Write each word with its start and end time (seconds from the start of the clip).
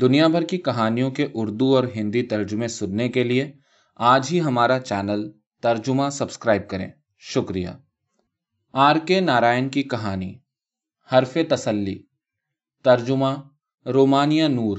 دنیا 0.00 0.28
بھر 0.28 0.42
کی 0.42 0.58
کہانیوں 0.58 1.10
کے 1.10 1.26
اردو 1.34 1.76
اور 1.76 1.84
ہندی 1.96 2.22
ترجمے 2.22 2.68
سننے 2.68 3.08
کے 3.08 3.24
لیے 3.24 3.52
آج 3.96 4.28
ہی 4.32 4.40
ہمارا 4.40 4.78
چینل 4.78 5.30
ترجمہ 5.62 6.08
سبسکرائب 6.12 6.68
کریں۔ 6.68 6.90
شکریہ۔ 7.18 7.68
آر 8.72 8.96
کے 9.06 9.20
نارائن 9.20 9.68
کی 9.68 9.82
کہانی، 9.82 10.38
حرف 11.12 11.38
تسلی۔ 11.50 12.02
ترجمہ، 12.84 13.34
رومانیہ 13.86 14.44
نور۔ 14.44 14.78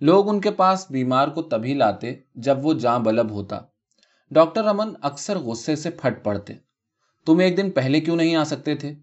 لوگ 0.00 0.28
ان 0.28 0.40
کے 0.40 0.50
پاس 0.50 0.86
بیمار 0.90 1.28
کو 1.28 1.42
تبھی 1.42 1.74
لاتے 1.74 2.14
جب 2.34 2.66
وہ 2.66 2.74
جاں 2.74 2.98
بلب 2.98 3.30
ہوتا۔ 3.30 3.60
ڈاکٹر 4.30 4.64
رمن 4.64 4.94
اکثر 5.02 5.38
غصے 5.38 5.76
سے 5.76 5.90
پھٹ 5.90 6.24
پڑتے۔ 6.24 6.54
تم 7.26 7.38
ایک 7.38 7.56
دن 7.56 7.70
پہلے 7.70 8.00
کیوں 8.00 8.16
نہیں 8.16 8.36
آ 8.36 8.44
سکتے 8.44 8.74
تھے؟ 8.74 8.94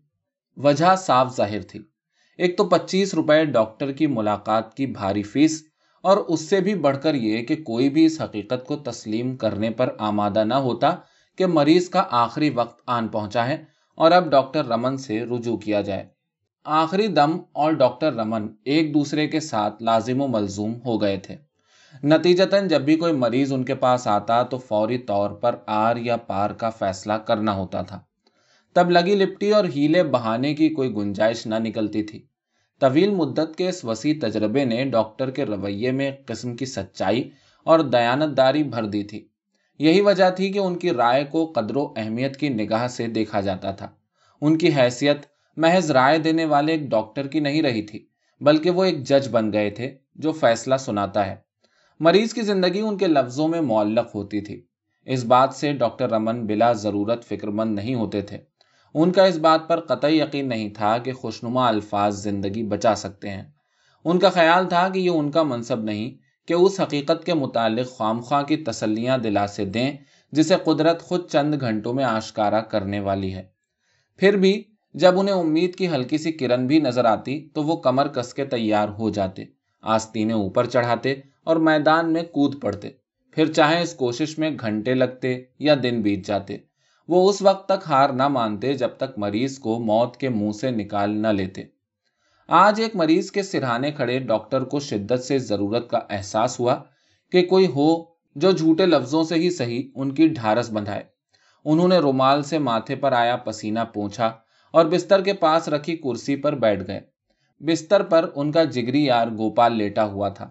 وجہ 0.57 0.95
صاف 0.97 1.35
ظاہر 1.37 1.61
تھی۔ 1.61 1.79
ایک 2.37 2.57
تو 2.57 2.63
پچیس 2.63 3.13
روپے 3.13 3.45
ڈاکٹر 3.45 3.91
کی 3.91 4.07
ملاقات 4.07 4.73
کی 4.73 4.85
بھاری 4.85 5.23
فیس 5.23 5.63
اور 6.01 6.17
اس 6.17 6.41
سے 6.49 6.61
بھی 6.61 6.75
بڑھ 6.75 6.97
کر 7.03 7.15
یہ 7.15 7.45
کہ 7.45 7.55
کوئی 7.55 7.89
بھی 7.89 8.05
اس 8.05 8.21
حقیقت 8.21 8.65
کو 8.67 8.75
تسلیم 8.75 9.37
کرنے 9.37 9.69
پر 9.69 9.89
آمادہ 9.99 10.43
نہ 10.43 10.53
ہوتا 10.53 10.95
کہ 11.37 11.45
مریض 11.45 11.89
کا 11.89 12.03
آخری 12.11 12.49
وقت 12.49 12.81
آن 12.87 13.07
پہنچا 13.07 13.47
ہے 13.47 13.63
اور 13.95 14.11
اب 14.11 14.31
ڈاکٹر 14.31 14.65
رمن 14.65 14.97
سے 14.97 15.25
رجوع 15.25 15.57
کیا 15.57 15.81
جائے۔ 15.81 16.07
آخری 16.65 17.07
دم 17.07 17.37
اور 17.51 17.71
ڈاکٹر 17.71 18.13
رمن 18.13 18.47
ایک 18.65 18.93
دوسرے 18.93 19.27
کے 19.27 19.39
ساتھ 19.39 19.83
لازم 19.83 20.21
و 20.21 20.27
ملزوم 20.27 20.73
ہو 20.85 21.01
گئے 21.01 21.17
تھے۔ 21.17 21.35
نتیجتاً 22.03 22.67
جب 22.67 22.81
بھی 22.81 22.95
کوئی 22.95 23.13
مریض 23.13 23.53
ان 23.53 23.63
کے 23.63 23.75
پاس 23.75 24.07
آتا 24.07 24.43
تو 24.43 24.57
فوری 24.57 24.97
طور 24.97 25.29
پر 25.29 25.55
آر 25.67 25.95
یا 25.95 26.17
پار 26.17 26.49
کا 26.49 26.69
فیصلہ 26.69 27.13
کرنا 27.13 27.53
ہوتا 27.53 27.81
تھا۔ 27.81 27.99
تب 28.75 28.89
لگی 28.89 29.15
لپٹی 29.15 29.51
اور 29.51 29.65
ہیلے 29.75 30.03
بہانے 30.03 30.55
کی 30.55 30.69
کوئی 30.69 30.95
گنجائش 30.95 31.47
نہ 31.47 31.55
نکلتی 31.59 32.03
تھی۔ 32.03 32.25
طویل 32.79 33.09
مدت 33.09 33.55
کے 33.57 33.69
اس 33.69 33.85
وسیع 33.85 34.13
تجربے 34.21 34.65
نے 34.65 34.85
ڈاکٹر 34.85 35.31
کے 35.31 35.45
رویے 35.45 35.91
میں 35.91 36.11
قسم 36.25 36.55
کی 36.55 36.65
سچائی 36.65 37.29
اور 37.63 37.79
دیانت 37.79 38.37
داری 38.37 38.63
بھر 38.63 38.85
دی 38.85 39.03
تھی۔ 39.03 39.27
یہی 39.79 40.01
وجہ 40.01 40.29
تھی 40.29 40.51
کہ 40.51 40.59
ان 40.59 40.77
کی 40.77 40.91
رائے 40.91 41.23
کو 41.23 41.51
قدر 41.55 41.75
و 41.75 41.93
اہمیت 41.95 42.37
کی 42.37 42.49
نگاہ 42.49 42.87
سے 42.87 43.07
دیکھا 43.07 43.41
جاتا 43.41 43.71
تھا۔ 43.71 43.87
ان 44.41 44.57
کی 44.57 44.69
حیثیت 44.77 45.17
محض 45.57 45.91
رائے 45.91 46.17
دینے 46.17 46.45
والے 46.45 46.71
ایک 46.71 46.81
ڈاکٹر 46.81 47.27
کی 47.27 47.39
نہیں 47.39 47.61
رہی 47.61 47.81
تھی، 47.81 48.05
بلکہ 48.41 48.69
وہ 48.69 48.83
ایک 48.83 49.03
جج 49.03 49.29
بن 49.31 49.53
گئے 49.53 49.69
تھے 49.69 49.97
جو 50.15 50.31
فیصلہ 50.31 50.75
سناتا 50.75 51.25
ہے۔ 51.25 51.35
مریض 51.99 52.33
کی 52.33 52.41
زندگی 52.41 52.79
ان 52.79 52.97
کے 52.97 53.07
لفظوں 53.07 53.47
میں 53.47 53.61
معلق 53.61 54.15
ہوتی 54.15 54.41
تھی۔ 54.41 54.65
اس 55.05 55.23
بات 55.23 55.53
سے 55.53 55.73
ڈاکٹر 55.73 56.09
رمن 56.09 56.45
بلا 56.45 56.73
ضرورت 56.73 57.25
فکر 57.25 57.47
مند 57.47 57.75
نہیں 57.75 57.95
ہوتے 57.95 58.21
تھے۔ 58.21 58.54
ان 58.97 59.11
کا 59.11 59.25
اس 59.25 59.37
بات 59.37 59.67
پر 59.67 59.79
قطعی 59.79 60.19
یقین 60.19 60.49
نہیں 60.49 60.69
تھا 60.69 60.97
کہ 60.97 61.13
خوشنما 61.13 61.67
الفاظ 61.67 62.23
زندگی 62.23 62.63
بچا 62.63 62.95
سکتے 62.95 63.29
ہیں۔ 63.29 63.43
ان 64.03 64.19
کا 64.19 64.29
خیال 64.29 64.69
تھا 64.69 64.89
کہ 64.89 64.99
یہ 64.99 65.09
ان 65.09 65.31
کا 65.31 65.43
منصب 65.43 65.83
نہیں 65.83 66.11
کہ 66.47 66.53
اس 66.53 66.79
حقیقت 66.79 67.25
کے 67.25 67.33
متعلق 67.33 67.97
خام 67.97 68.21
خواہ 68.21 68.43
کی 68.43 68.57
تسلیاں 68.57 69.17
دلا 69.17 69.47
سے 69.47 69.65
دیں 69.65 69.97
جسے 70.31 70.55
قدرت 70.63 71.01
خود 71.01 71.29
چند 71.29 71.55
گھنٹوں 71.61 71.93
میں 71.93 72.03
آشکارا 72.03 72.61
کرنے 72.61 72.99
والی 72.99 73.33
ہے۔ 73.33 73.43
پھر 74.17 74.37
بھی 74.37 74.63
جب 74.93 75.19
انہیں 75.19 75.35
امید 75.35 75.75
کی 75.75 75.87
ہلکی 75.87 76.17
سی 76.17 76.31
کرن 76.31 76.67
بھی 76.67 76.79
نظر 76.79 77.05
آتی 77.05 77.49
تو 77.53 77.63
وہ 77.63 77.75
کمر 77.75 78.07
کس 78.07 78.33
کے 78.33 78.45
تیار 78.45 78.89
ہو 78.89 79.09
جاتے 79.09 79.43
آستینیں 79.81 80.35
اوپر 80.35 80.65
چڑھاتے 80.65 81.15
اور 81.43 81.55
میدان 81.55 82.13
میں 82.13 82.23
کود 82.23 82.61
پڑتے۔ 82.61 82.89
پھر 83.31 83.53
چاہے 83.53 83.81
اس 83.81 83.93
کوشش 83.93 84.37
میں 84.37 84.49
گھنٹے 84.59 84.93
لگتے 84.93 85.43
یا 85.59 85.75
دن 85.83 86.01
بیت 86.01 86.27
جاتے 86.27 86.57
وہ 87.07 87.29
اس 87.29 87.41
وقت 87.41 87.65
تک 87.65 87.83
ہار 87.87 88.09
نہ 88.09 88.27
مانتے 88.27 88.73
جب 88.73 88.89
تک 88.97 89.17
مریض 89.17 89.59
کو 89.59 89.79
موت 89.79 90.17
کے 90.17 90.29
منہ 90.29 90.51
سے 90.51 90.71
نکال 90.71 91.09
نہ 91.09 91.27
لیتے۔ 91.27 91.63
آج 92.47 92.81
ایک 92.81 92.95
مریض 92.95 93.31
کے 93.31 93.43
سرہانے 93.43 93.91
کھڑے 93.91 94.19
ڈاکٹر 94.19 94.63
کو 94.63 94.79
شدت 94.79 95.23
سے 95.23 95.37
ضرورت 95.37 95.89
کا 95.89 95.99
احساس 96.09 96.59
ہوا 96.59 96.83
کہ 97.31 97.45
کوئی 97.45 97.67
ہو 97.67 98.03
جو 98.35 98.51
جھوٹے 98.51 98.85
لفظوں 98.85 99.23
سے 99.23 99.35
ہی 99.35 99.49
صحیح 99.49 99.83
ان 99.95 100.11
کی 100.11 100.27
ڈھارس 100.27 100.71
بندھائے۔ 100.71 101.03
انہوں 101.65 101.87
نے 101.87 101.97
رومال 101.97 102.43
سے 102.43 102.59
ماتھے 102.59 102.95
پر 102.95 103.11
آیا، 103.11 103.35
پسینہ 103.35 103.79
پوچھا 103.93 104.33
اور 104.71 104.85
بستر 104.85 105.21
کے 105.21 105.33
پاس 105.33 105.67
رکھی 105.67 105.95
کرسی 105.95 106.35
پر 106.35 106.55
بیٹھ 106.55 106.87
گئے۔ 106.87 106.99
بستر 107.59 108.03
پر 108.03 108.29
ان 108.35 108.51
کا 108.51 108.63
جگری 108.63 109.05
یار 109.05 109.27
گوپال 109.27 109.77
لیٹا 109.77 110.05
ہوا 110.05 110.29
تھا۔ 110.29 110.49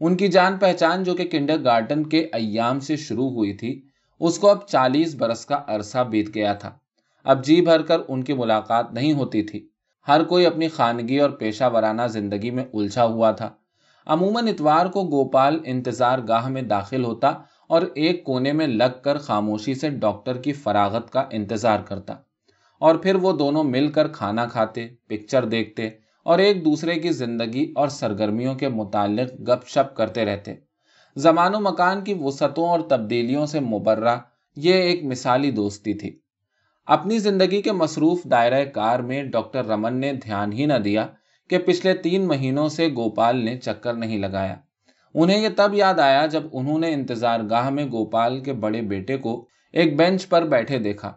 ان 0.00 0.16
کی 0.16 0.28
جان 0.28 0.58
پہچان 0.58 1.04
جو 1.04 1.14
کہ 1.14 1.24
کنڈر 1.24 1.64
گارڈن 1.64 2.06
کے 2.06 2.28
ایام 2.32 2.80
سے 2.80 2.96
شروع 2.96 3.30
ہوئی 3.30 3.52
تھی 3.52 3.82
اس 4.24 4.38
کو 4.38 4.50
اب 4.50 4.66
چالیس 4.66 5.14
برس 5.14 5.46
کا 5.46 5.62
عرصہ 5.66 5.98
بیت 5.98 6.34
گیا 6.34 6.52
تھا۔ 6.52 6.70
اب 7.24 7.44
جی 7.44 7.60
بھر 7.60 7.82
کر 7.82 8.00
ان 8.08 8.22
کی 8.22 8.32
ملاقات 8.32 8.92
نہیں 8.92 9.12
ہوتی 9.12 9.42
تھی۔ 9.42 9.68
ہر 10.08 10.24
کوئی 10.24 10.46
اپنی 10.46 10.68
خانگی 10.68 11.18
اور 11.18 11.30
پیشہ 11.30 11.64
ورانہ 11.74 12.02
زندگی 12.06 12.50
میں 12.50 12.64
الجھا 12.74 13.04
ہوا 13.04 13.30
تھا۔ 13.30 13.50
عموماً 14.06 14.48
اتوار 14.48 14.86
کو 14.86 15.04
گوپال 15.04 15.58
انتظار 15.64 16.18
گاہ 16.28 16.48
میں 16.48 16.62
داخل 16.62 17.04
ہوتا 17.04 17.32
اور 17.68 17.82
ایک 17.94 18.24
کونے 18.24 18.52
میں 18.52 18.66
لگ 18.66 19.02
کر 19.02 19.18
خاموشی 19.18 19.74
سے 19.74 19.90
ڈاکٹر 19.90 20.36
کی 20.36 20.52
فراغت 20.52 21.12
کا 21.12 21.24
انتظار 21.30 21.80
کرتا۔ 21.80 22.14
اور 22.80 22.94
پھر 22.94 23.14
وہ 23.14 23.32
دونوں 23.32 23.64
مل 23.64 23.90
کر 23.90 24.08
کھانا 24.08 24.46
کھاتے، 24.46 24.88
پکچر 25.08 25.44
دیکھتے 25.44 25.88
اور 26.24 26.38
ایک 26.38 26.64
دوسرے 26.64 26.94
کی 26.94 27.08
زندگی 27.08 27.72
اور 27.76 27.88
سرگرمیوں 27.88 28.54
کے 28.54 28.68
متعلق 28.68 29.48
گپ 29.48 29.66
شپ 29.66 29.96
کرتے 29.96 30.24
رہتے۔ 30.24 30.54
زمان 31.16 31.54
و 31.54 31.60
مکان 31.60 32.04
کی 32.04 32.14
وسعتوں 32.20 32.68
اور 32.68 32.80
تبدیلیوں 32.80 33.46
سے 33.46 33.60
مبرہ، 33.60 34.16
یہ 34.56 34.74
ایک 34.74 35.04
مثالی 35.04 35.50
دوستی 35.50 35.94
تھی۔ 35.94 36.18
اپنی 36.86 37.18
زندگی 37.18 37.62
کے 37.62 37.72
مصروف 37.72 38.24
دائرہ 38.24 38.64
کار 38.64 38.98
میں 38.98 39.24
ڈاکٹر 39.24 39.66
رمن 39.66 39.94
نے 39.94 40.12
دھیان 40.12 40.52
ہی 40.52 40.66
نہ 40.66 40.78
دیا 40.84 41.06
کہ 41.50 41.58
پچھلے 41.58 41.94
تین 41.94 42.28
مہینوں 42.28 42.68
سے 42.68 42.88
گوپال 42.88 43.36
نے 43.36 43.58
چکر 43.58 43.94
نہیں 43.94 44.18
لگایا۔ 44.18 44.56
انہیں 45.14 45.42
یہ 45.42 45.48
تب 45.56 45.74
یاد 45.74 45.98
آیا 45.98 46.26
جب 46.26 46.42
انہوں 46.52 46.78
نے 46.78 46.92
انتظار 46.92 47.40
گاہ 47.50 47.70
میں 47.70 47.84
گوپال 47.84 48.40
کے 48.40 48.52
بڑے 48.52 48.82
بیٹے 48.82 49.16
کو 49.16 49.46
ایک 49.72 49.96
بینچ 49.96 50.28
پر 50.28 50.42
بیٹھے 50.42 50.78
دیکھا۔ 50.78 51.12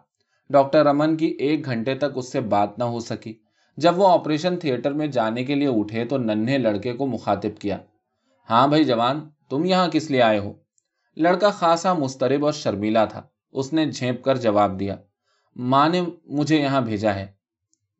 ڈاکٹر 0.50 0.84
رمن 0.84 1.16
کی 1.16 1.26
ایک 1.26 1.64
گھنٹے 1.64 1.94
تک 1.94 2.04
اس 2.14 2.32
سے 2.32 2.40
بات 2.40 2.78
نہ 2.78 2.84
ہو 2.84 3.00
سکی۔ 3.00 3.34
جب 3.76 4.00
وہ 4.00 4.08
آپریشن 4.08 4.56
تھیٹر 4.56 4.92
میں 4.92 5.06
جانے 5.06 5.44
کے 5.44 5.54
لیے 5.54 5.68
اٹھے 5.68 6.04
تو 6.04 6.18
ننھے 6.18 6.58
لڑکے 6.58 6.92
کو 6.92 7.06
مخاطب 7.06 7.60
کیا۔ 7.60 7.78
ہاں 8.50 8.68
بھائی 8.68 8.84
جوان، 8.84 9.28
تم 9.48 9.64
یہاں 9.64 9.88
کس 9.88 10.10
لیے 10.10 10.22
آئے 10.22 10.38
ہو؟ 10.38 10.52
لڑکا 11.16 11.50
خاصا 11.50 11.92
مسترب 11.92 12.44
اور 12.44 12.52
شرمیلا 12.52 13.04
تھا۔ 13.04 13.22
اس 13.52 13.72
نے 13.72 13.86
جھیپ 13.86 14.24
کر 14.24 14.36
جواب 14.36 14.80
دیا، 14.80 14.96
ماں 15.56 15.88
نے 15.88 16.02
مجھے 16.24 16.56
یہاں 16.56 16.80
بھیجا 16.80 17.14
ہے۔ 17.14 17.26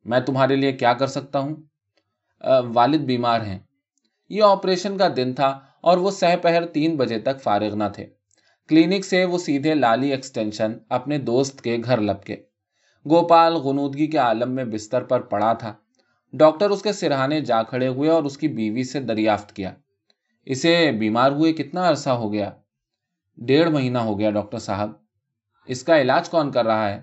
میں 0.05 0.19
تمہارے 0.19 0.55
لیے 0.55 0.71
کیا 0.71 0.93
کر 0.93 1.07
سکتا 1.07 1.39
ہوں؟ 1.39 1.55
والد 2.73 2.97
بیمار 2.97 3.41
ہیں۔ 3.41 3.59
یہ 4.29 4.43
آپریشن 4.43 4.97
کا 4.97 5.07
دن 5.17 5.33
تھا 5.33 5.59
اور 5.81 5.97
وہ 5.97 6.11
سہ 6.11 6.35
پہر 6.41 6.65
تین 6.65 6.95
بجے 6.95 7.19
تک 7.19 7.41
فارغ 7.43 7.75
نہ 7.75 7.83
تھے۔ 7.93 8.05
کلینک 8.69 9.05
سے 9.05 9.25
وہ 9.25 9.37
سیدھے 9.37 9.75
لالی 9.75 10.11
ایکسٹینشن 10.11 10.73
اپنے 10.89 11.17
دوست 11.17 11.61
کے 11.61 11.77
گھر 11.83 12.01
لپکے۔ 12.01 12.35
گوپال 13.05 13.53
غنودگی 13.53 14.07
کے 14.07 14.17
عالم 14.17 14.51
میں 14.51 14.65
بستر 14.65 15.03
پر 15.03 15.21
پڑا 15.21 15.53
تھا۔ 15.53 15.73
ڈاکٹر 16.33 16.69
اس 16.69 16.81
کے 16.81 16.93
سرہانے 16.93 17.41
جا 17.41 17.63
کھڑے 17.63 17.87
ہوئے 17.87 18.09
اور 18.09 18.23
اس 18.23 18.37
کی 18.37 18.47
بیوی 18.47 18.83
سے 18.83 18.99
دریافت 18.99 19.53
کیا۔ 19.53 19.73
اسے 20.49 20.91
بیمار 20.91 21.31
ہوئے 21.31 21.53
کتنا 21.53 21.89
عرصہ 21.89 22.09
ہو 22.09 22.33
گیا؟ 22.33 22.51
ڈیڑھ 23.37 23.69
مہینہ 23.69 23.97
ہو 23.97 24.19
گیا 24.19 24.29
ڈاکٹر 24.29 24.59
صاحب۔ 24.59 24.91
اس 25.65 25.83
کا 25.83 26.01
علاج 26.01 26.29
کون 26.29 26.51
کر 26.51 26.65
رہا 26.65 26.89
ہے؟ 26.89 27.01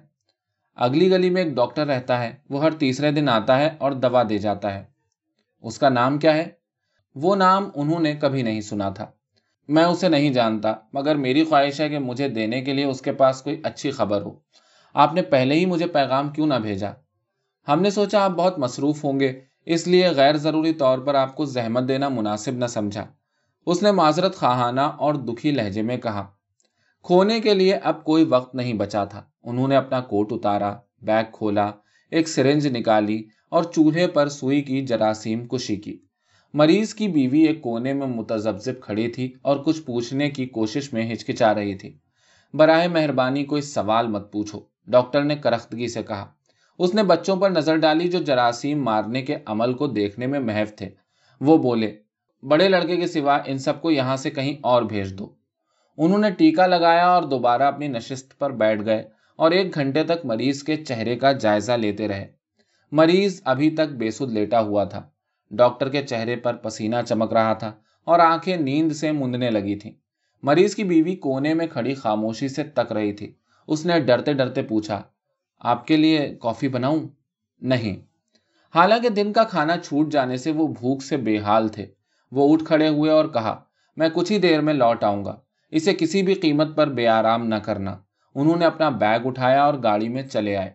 اگلی 0.74 1.10
گلی 1.10 1.30
میں 1.30 1.44
ایک 1.44 1.54
ڈاکٹر 1.54 1.86
رہتا 1.86 2.22
ہے۔ 2.22 2.34
وہ 2.50 2.62
ہر 2.62 2.70
تیسرے 2.70 3.12
دن 3.12 3.28
آتا 3.28 3.58
ہے 3.58 3.70
اور 3.78 3.92
دوا 3.92 4.22
دے 4.28 4.38
جاتا 4.38 4.74
ہے۔ 4.74 4.84
اس 5.62 5.78
کا 5.78 5.88
نام 5.88 6.18
کیا 6.18 6.36
ہے؟ 6.36 6.48
وہ 7.14 7.36
نام 7.36 7.70
انہوں 7.74 8.00
نے 8.00 8.14
کبھی 8.14 8.42
نہیں 8.42 8.60
سنا 8.60 8.90
تھا۔ 8.90 9.06
میں 9.68 9.84
اسے 9.84 10.08
نہیں 10.08 10.32
جانتا، 10.32 10.74
مگر 10.92 11.16
میری 11.16 11.44
خواہش 11.44 11.80
ہے 11.80 11.88
کہ 11.88 11.98
مجھے 11.98 12.28
دینے 12.28 12.60
کے 12.60 12.72
لیے 12.72 12.84
اس 12.84 13.02
کے 13.02 13.12
پاس 13.12 13.42
کوئی 13.42 13.60
اچھی 13.64 13.90
خبر 13.90 14.22
ہو۔ 14.22 14.38
آپ 14.94 15.14
نے 15.14 15.22
پہلے 15.22 15.54
ہی 15.54 15.66
مجھے 15.66 15.86
پیغام 15.86 16.28
کیوں 16.28 16.46
نہ 16.46 16.54
بھیجا؟ 16.54 16.90
ہم 17.68 17.82
نے 17.82 17.90
سوچا 17.90 18.24
آپ 18.24 18.30
بہت 18.30 18.58
مصروف 18.58 19.04
ہوں 19.04 19.20
گے، 19.20 19.40
اس 19.66 19.88
لیے 19.88 20.08
غیر 20.08 20.36
ضروری 20.36 20.72
طور 20.72 20.98
پر 20.98 21.14
آپ 21.14 21.36
کو 21.36 21.44
زحمت 21.44 21.88
دینا 21.88 22.08
مناسب 22.08 22.52
نہ 22.52 22.66
سمجھا۔ 22.66 23.06
اس 23.66 23.82
نے 23.82 23.92
معذرت 23.92 24.36
خواہانہ 24.36 24.80
اور 24.80 25.14
دکھی 25.14 25.50
لہجے 25.50 25.82
میں 25.82 25.96
کہا، 25.96 26.26
کھونے 27.02 27.40
کے 27.40 27.54
لیے 27.54 27.74
اب 27.74 28.04
کوئی 28.04 28.24
وقت 28.24 28.54
نہیں 28.54 28.72
بچا 28.72 29.04
تھا۔ 29.04 29.22
انہوں 29.42 29.68
نے 29.68 29.76
اپنا 29.76 30.00
کوٹ 30.00 30.32
اتارا، 30.32 30.76
بیگ 31.02 31.24
کھولا، 31.32 31.70
ایک 32.10 32.28
سرنج 32.28 32.66
نکالی 32.66 33.22
اور 33.50 33.64
چولہے 33.64 34.06
پر 34.06 34.28
سوئی 34.28 34.62
کی 34.62 34.86
جراثیم 34.86 35.46
کشی 35.48 35.76
کی۔ 35.76 35.98
مریض 36.54 36.94
کی 36.94 37.08
بیوی 37.08 37.42
ایک 37.42 37.62
کونے 37.62 37.92
میں 37.92 38.06
متزبزب 38.06 38.80
کھڑی 38.80 39.08
تھی 39.08 39.32
اور 39.42 39.56
کچھ 39.56 39.82
پوچھنے 39.82 40.30
کی 40.30 40.46
کوشش 40.46 40.92
میں 40.92 41.12
ہچکچا 41.12 41.54
رہی 41.54 41.74
تھی۔ 41.74 41.98
براہ 42.54 42.86
مہربانی 42.86 43.44
کوئی 43.44 43.62
سوال 43.62 44.06
مت 44.06 44.32
پوچھو، 44.32 44.60
ڈاکٹر 44.86 45.22
نے 45.22 45.36
کرختگی 45.36 45.88
سے 45.88 46.02
کہا۔ 46.02 46.26
اس 46.78 46.94
نے 46.94 47.02
بچوں 47.02 47.36
پر 47.36 47.50
نظر 47.50 47.76
ڈالی 47.76 48.08
جو 48.08 48.18
جراثیم 48.18 48.84
مارنے 48.84 49.22
کے 49.22 49.36
عمل 49.46 49.74
کو 49.74 49.86
دیکھنے 49.86 50.26
میں 50.26 50.40
محف 50.40 50.76
تھے۔ 50.76 50.88
وہ 51.40 51.58
بولے 51.58 51.96
بڑے 52.48 52.68
لڑکے 52.68 52.96
کے 52.96 53.06
سوا 53.06 53.38
ان 53.46 53.58
سب 53.58 53.82
کو 53.82 53.90
یہاں 53.90 54.16
سے 54.16 54.30
کہیں 54.30 54.56
اور 54.60 54.82
بھیج 54.82 55.18
دو۔ 55.18 55.28
انہوں 55.98 56.18
نے 56.18 56.30
ٹیکا 56.30 56.66
لگایا 56.66 57.08
اور 57.08 57.22
دوبارہ 57.22 57.62
اپنی 57.62 57.88
نشست 57.88 58.38
پر 58.38 58.50
بیٹھ 58.50 58.84
گئے 58.84 59.08
اور 59.36 59.50
ایک 59.50 59.74
گھنٹے 59.74 60.04
تک 60.04 60.24
مریض 60.24 60.62
کے 60.62 60.76
چہرے 60.76 61.16
کا 61.16 61.32
جائزہ 61.32 61.72
لیتے 61.72 62.08
رہے۔ 62.08 62.26
مریض 62.92 63.40
ابھی 63.44 63.70
تک 63.70 63.92
بے 63.92 64.10
سد 64.10 64.32
لیٹا 64.32 64.60
ہوا 64.60 64.84
تھا۔ 64.84 65.02
ڈاکٹر 65.50 65.88
کے 65.88 66.02
چہرے 66.02 66.36
پر 66.36 66.56
پسینہ 66.56 66.96
چمک 67.08 67.32
رہا 67.32 67.52
تھا 67.52 67.72
اور 68.04 68.18
آنکھیں 68.18 68.56
نیند 68.56 68.92
سے 68.92 69.12
مندنے 69.12 69.50
لگی 69.50 69.76
تھیں۔ 69.76 69.92
مریض 70.42 70.74
کی 70.74 70.84
بیوی 70.84 71.16
کونے 71.16 71.54
میں 71.54 71.66
کھڑی 71.66 71.94
خاموشی 71.94 72.48
سے 72.48 72.64
تک 72.64 72.92
رہی 72.92 73.12
تھی۔ 73.12 73.32
اس 73.66 73.86
نے 73.86 74.00
ڈرتے 74.00 74.32
ڈرتے 74.32 74.62
پوچھا، 74.62 75.02
آپ 75.58 75.86
کے 75.86 75.96
لیے 75.96 76.36
کافی 76.40 76.68
بناؤں؟ 76.68 77.08
نہیں۔ 77.62 77.96
حالانکہ 78.74 79.08
دن 79.08 79.32
کا 79.32 79.44
کھانا 79.44 79.76
چھوٹ 79.76 80.12
جانے 80.12 80.36
سے 80.36 80.52
وہ 80.52 80.66
بھوک 80.66 81.02
سے 81.02 81.16
بے 81.16 81.38
حال 81.38 81.68
تھے۔ 81.68 81.86
وہ 82.34 82.52
اٹھ 82.52 82.64
کھڑے 82.64 82.88
ہوئے 82.88 83.10
اور 83.10 83.24
کہا، 83.24 83.62
میں 83.96 84.08
کچھ 84.12 84.32
ہی 84.32 84.38
دیر 84.38 84.60
میں 84.60 84.74
لوٹ 84.74 85.04
آؤں 85.04 85.24
گا۔ 85.24 85.36
اسے 85.70 85.94
کسی 85.94 86.22
بھی 86.22 86.34
قیمت 86.34 86.76
پر 86.76 86.86
بے 86.86 87.08
آرام 87.08 87.46
نہ 87.46 87.54
کرنا۔ 87.54 87.96
انہوں 88.34 88.56
نے 88.56 88.64
اپنا 88.64 88.88
بیگ 88.88 89.20
اٹھایا 89.24 89.64
اور 89.64 89.74
گاڑی 89.82 90.08
میں 90.08 90.22
چلے 90.22 90.56
آئے۔ 90.56 90.70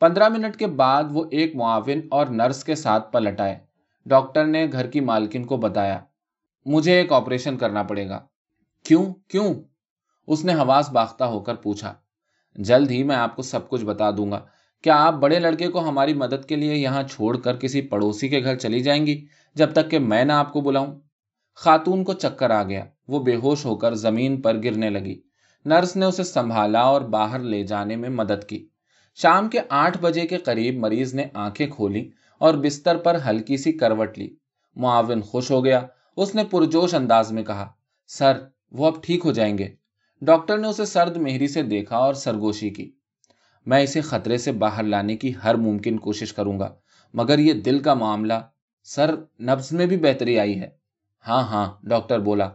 پندرہ 0.00 0.28
منٹ 0.28 0.56
کے 0.56 0.66
بعد 0.66 1.04
وہ 1.10 1.24
ایک 1.30 1.56
معاون 1.56 2.00
اور 2.10 2.26
نرس 2.26 2.64
کے 2.64 2.74
ساتھ 2.74 3.12
پلٹ 3.12 3.40
آئے۔ 3.40 3.58
ڈاکٹر 4.06 4.44
نے 4.44 4.66
گھر 4.72 4.86
کی 4.86 5.00
مالکن 5.00 5.44
کو 5.44 5.56
بتایا، 5.56 6.00
مجھے 6.66 6.92
ایک 6.92 7.12
آپریشن 7.12 7.56
کرنا 7.56 7.82
پڑے 7.82 8.08
گا۔ 8.08 8.20
کیوں؟ 8.84 9.14
کیوں؟ 9.28 9.54
اس 10.26 10.44
نے 10.44 10.54
حواس 10.54 10.90
باختہ 10.90 11.24
ہو 11.24 11.40
کر 11.40 11.54
پوچھا، 11.54 11.94
جلد 12.54 12.90
ہی 12.90 13.02
میں 13.02 13.16
آپ 13.16 13.36
کو 13.36 13.42
سب 13.42 13.68
کچھ 13.68 13.84
بتا 13.84 14.10
دوں 14.10 14.32
گا۔ 14.32 14.40
کیا 14.82 14.96
آپ 14.96 15.14
بڑے 15.14 15.38
لڑکے 15.38 15.68
کو 15.68 15.88
ہماری 15.88 16.14
مدد 16.14 16.44
کے 16.48 16.56
لیے 16.56 16.74
یہاں 16.74 17.02
چھوڑ 17.02 17.36
کر 17.36 17.56
کسی 17.56 17.80
پڑوسی 17.80 18.28
کے 18.28 18.42
گھر 18.42 18.56
چلی 18.56 18.80
جائیں 18.80 19.06
گی 19.06 19.26
جب 19.54 19.72
تک 19.72 19.90
کہ 19.90 19.98
میں 19.98 20.24
نہ 20.24 20.32
آپ 20.32 20.52
کو 20.52 20.60
بلاؤں؟ 20.60 21.00
خاتون 21.54 22.04
کو 22.04 22.12
چکر 22.12 22.50
آ 22.50 22.62
گیا۔ 22.62 22.84
وہ 23.08 23.24
بے 23.24 23.36
ہوش 23.36 23.64
ہو 23.64 23.76
کر 23.76 23.94
زمین 23.94 24.42
پر 24.42 24.62
گرنے 24.62 24.90
لگی۔ 24.90 25.20
نرس 25.64 25.96
نے 25.96 26.06
اسے 26.06 26.24
سنبھالا 26.24 26.80
اور 26.80 27.00
باہر 27.00 27.38
لے 27.38 27.62
جانے 27.62 27.96
میں 27.96 28.08
مدد 28.08 28.44
کی۔ 28.44 28.68
شام 29.14 29.48
کے 29.48 29.58
آٹھ 29.68 29.98
بجے 30.00 30.20
کے 30.20 30.36
قریب 30.36 30.74
مریض 30.74 31.14
نے 31.14 31.26
آنکھیں 31.34 31.66
کھولی 31.66 32.10
اور 32.38 32.54
بستر 32.54 32.96
پر 32.96 33.16
ہلکی 33.26 33.56
سی 33.56 33.72
کروٹ 33.72 34.18
لی۔ 34.18 34.36
معاون 34.76 35.22
خوش 35.22 35.50
ہو 35.50 35.64
گیا۔ 35.64 35.80
اس 36.16 36.34
نے 36.34 36.44
پرجوش 36.44 36.94
انداز 36.94 37.32
میں 37.32 37.42
کہا، 37.42 37.68
سر، 38.06 38.32
وہ 38.72 38.86
اب 38.86 39.02
ٹھیک 39.02 39.20
ہو 39.24 39.32
جائیں 39.32 39.58
گے۔ 39.58 39.68
ڈاکٹر 40.22 40.58
نے 40.58 40.68
اسے 40.68 40.84
سرد 40.84 41.16
مہری 41.16 41.48
سے 41.48 41.62
دیکھا 41.62 41.96
اور 41.96 42.14
سرگوشی 42.14 42.70
کی۔ 42.70 42.90
میں 43.66 43.82
اسے 43.82 44.00
خطرے 44.00 44.38
سے 44.38 44.52
باہر 44.52 44.82
لانے 44.82 45.16
کی 45.16 45.32
ہر 45.44 45.54
ممکن 45.54 45.98
کوشش 45.98 46.32
کروں 46.32 46.58
گا، 46.60 46.68
مگر 47.14 47.38
یہ 47.38 47.52
دل 47.60 47.78
کا 47.78 47.94
معاملہ 47.94 48.40
سر 48.86 49.14
نبز 49.40 49.72
میں 49.72 49.86
بھی 49.86 49.96
بہتری 49.96 50.38
آئی 50.38 50.58
ہے۔ 50.60 50.68
ہاں 51.24 51.42
ہاں 51.42 51.66
ڈاکٹر 51.82 52.18
بولا، 52.18 52.48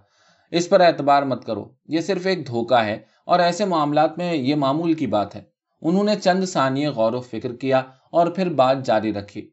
اس 0.53 0.69
پر 0.69 0.81
اعتبار 0.81 1.23
مت 1.23 1.45
کرو، 1.45 1.65
یہ 1.85 2.01
صرف 2.01 2.25
ایک 2.25 2.47
دھوکا 2.47 2.85
ہے 2.85 2.97
اور 3.25 3.39
ایسے 3.39 3.65
معاملات 3.65 4.17
میں 4.17 4.33
یہ 4.33 4.55
معمول 4.55 4.93
کی 4.93 5.07
بات 5.07 5.35
ہے۔ 5.35 5.41
انہوں 5.81 6.03
نے 6.03 6.15
چند 6.15 6.43
ثانیے 6.43 6.87
غور 6.87 7.13
و 7.13 7.19
فکر 7.21 7.55
کیا 7.55 7.81
اور 8.11 8.27
پھر 8.27 8.49
بات 8.53 8.85
جاری 8.85 9.13
رکھی۔ 9.13 9.49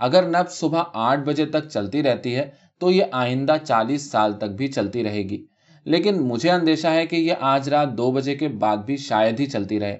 اگر 0.00 0.26
نبز 0.28 0.52
صبح 0.52 0.82
آٹھ 0.92 1.20
بجے 1.20 1.46
تک 1.46 1.68
چلتی 1.68 2.02
رہتی 2.02 2.34
ہے 2.36 2.50
تو 2.80 2.90
یہ 2.90 3.04
آئندہ 3.12 3.56
چالیس 3.64 4.10
سال 4.10 4.32
تک 4.32 4.56
بھی 4.56 4.66
چلتی 4.68 5.04
رہے 5.04 5.22
گی، 5.22 5.44
لیکن 5.86 6.22
مجھے 6.22 6.50
اندیشہ 6.50 6.88
ہے 6.88 7.06
کہ 7.06 7.16
یہ 7.16 7.34
آج 7.46 7.68
رات 7.68 7.96
دو 7.98 8.10
بجے 8.10 8.34
کے 8.34 8.48
بعد 8.48 8.76
بھی 8.76 8.96
شاید 8.96 9.40
ہی 9.40 9.46
چلتی 9.46 9.80
رہے۔ 9.80 9.96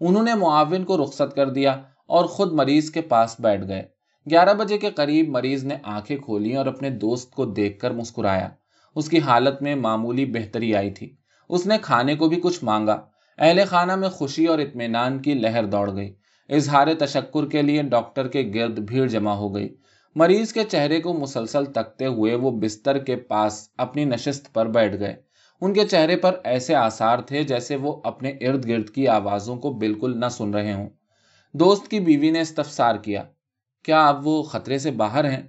انہوں 0.00 0.22
نے 0.22 0.34
معاون 0.34 0.84
کو 0.84 1.04
رخصت 1.04 1.36
کر 1.36 1.50
دیا 1.50 1.72
اور 2.06 2.24
خود 2.24 2.52
مریض 2.52 2.90
کے 2.90 3.00
پاس 3.00 3.36
بیٹھ 3.38 3.68
گئے۔ 3.68 3.82
گیارہ 4.30 4.54
بجے 4.54 4.78
کے 4.78 4.90
قریب 4.90 5.28
مریض 5.28 5.64
نے 5.64 5.74
آنکھیں 5.82 6.16
کھولی 6.16 6.56
اور 6.56 6.66
اپنے 6.66 6.90
دوست 6.90 7.30
کو 7.30 7.44
دیکھ 7.44 7.78
کر 7.78 7.90
مسکرایا۔ 7.90 8.48
اس 8.96 9.08
کی 9.08 9.18
حالت 9.18 9.62
میں 9.62 9.74
معمولی 9.74 10.24
بہتری 10.24 10.74
آئی 10.74 10.90
تھی۔ 10.90 11.16
اس 11.48 11.66
نے 11.66 11.74
کھانے 11.82 12.14
کو 12.14 12.28
بھی 12.28 12.40
کچھ 12.40 12.64
مانگا۔ 12.64 13.00
اہل 13.38 13.60
خانہ 13.66 13.96
میں 13.96 14.08
خوشی 14.08 14.46
اور 14.46 14.58
اطمینان 14.58 15.18
کی 15.18 15.34
لہر 15.34 15.64
دوڑ 15.64 15.94
گئی۔ 15.96 16.14
اظہار 16.48 16.86
تشکر 16.98 17.48
کے 17.48 17.62
لیے 17.62 17.82
ڈاکٹر 17.82 18.28
کے 18.28 18.50
گرد 18.54 18.78
بھیڑ 18.78 19.06
جمع 19.06 19.32
ہو 19.32 19.54
گئی۔ 19.54 19.76
مریض 20.14 20.52
کے 20.52 20.64
چہرے 20.64 21.00
کو 21.00 21.12
مسلسل 21.12 21.64
تکتے 21.64 22.06
ہوئے 22.06 22.34
وہ 22.34 22.50
بستر 22.50 22.98
کے 22.98 23.16
پاس 23.16 23.68
اپنی 23.76 24.04
نشست 24.04 24.54
پر 24.54 24.66
بیٹھ 24.66 24.96
گئے۔ 24.98 25.27
ان 25.60 25.72
کے 25.72 25.86
چہرے 25.86 26.16
پر 26.16 26.36
ایسے 26.44 26.74
آثار 26.74 27.18
تھے 27.18 27.42
جیسے 27.42 27.76
وہ 27.76 28.00
اپنے 28.04 28.30
ارد 28.30 28.68
گرد 28.68 28.90
کی 28.90 29.08
آوازوں 29.08 29.56
کو 29.56 29.72
بالکل 29.72 30.20
نہ 30.20 30.28
سن 30.30 30.54
رہے 30.54 30.72
ہوں۔ 30.72 30.88
دوست 31.52 31.88
کی 31.88 32.00
بیوی 32.00 32.30
نے 32.30 32.40
استفسار 32.40 32.94
کیا۔ 32.96 33.24
کیا 33.84 34.08
اب 34.08 34.26
وہ 34.26 34.42
خطرے 34.42 34.78
سے 34.78 34.90
باہر 34.90 35.30
ہیں؟ 35.30 35.42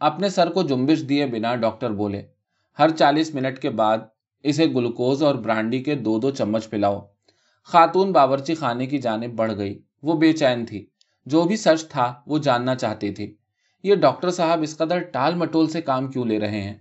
اپنے 0.00 0.28
سر 0.28 0.50
کو 0.50 0.62
جنبش 0.62 1.04
دیے 1.08 1.26
بنا 1.26 1.56
ڈاکٹر 1.56 1.90
بولے، 1.90 2.22
ہر 2.78 2.90
چالیس 2.90 3.34
منٹ 3.34 3.58
کے 3.58 3.70
بعد 3.70 3.98
اسے 4.42 4.66
گلوکوز 4.66 5.22
اور 5.22 5.34
برانڈی 5.34 5.82
کے 5.82 5.94
دو 5.94 6.18
دو 6.18 6.30
چمچ 6.30 6.70
پلاؤ۔ 6.70 7.00
خاتون 7.64 8.12
باورچی 8.12 8.54
خانے 8.54 8.86
کی 8.86 8.98
جانب 8.98 9.34
بڑھ 9.34 9.52
گئی۔ 9.56 9.82
وہ 10.02 10.14
بے 10.14 10.32
چین 10.32 10.66
تھی۔ 10.66 10.86
جو 11.26 11.44
بھی 11.44 11.56
سچ 11.56 11.88
تھا 11.88 12.14
وہ 12.26 12.38
جاننا 12.38 12.74
چاہتی 12.74 13.14
تھی 13.14 13.36
یہ 13.82 13.94
ڈاکٹر 13.94 14.30
صاحب 14.30 14.62
اس 14.62 14.76
قدر 14.76 14.98
ٹال 14.98 15.34
مٹول 15.34 15.66
سے 15.66 15.80
کام 15.80 16.10
کیوں 16.10 16.24
لے 16.24 16.40
رہے 16.40 16.60
ہیں؟ 16.60 16.78